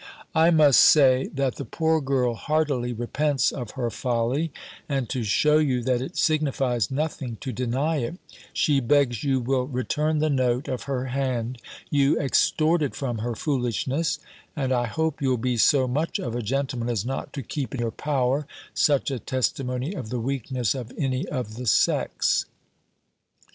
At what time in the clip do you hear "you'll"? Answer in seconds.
15.21-15.37